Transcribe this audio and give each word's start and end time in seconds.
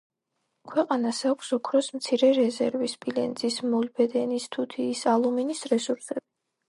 ქვეყანას 0.69 1.19
აქვს 1.31 1.51
ოქროს 1.57 1.89
მცირე 1.97 2.31
რეზერვი, 2.37 2.89
სპილენძის, 2.95 3.59
მოლიბდენის, 3.75 4.49
თუთიის, 4.57 5.05
ალუმინის 5.13 5.63
რესურსები. 5.75 6.27